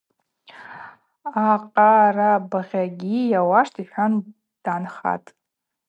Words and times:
Акъарабгъагьи– 1.49 3.19
Йауаштӏ,– 3.31 3.77
йхӏван 3.83 4.13
дгӏанхатӏ. 4.23 5.29